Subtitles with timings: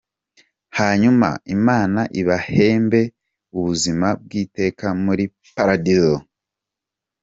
[0.77, 3.01] Hanyuma imana ibahembe
[3.57, 6.15] ubuzima bw’iteka muli Paradizo.